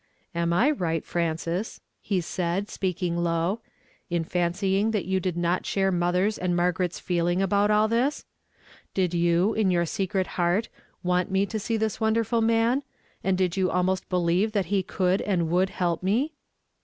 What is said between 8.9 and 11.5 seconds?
Did you, in your secret heart, want me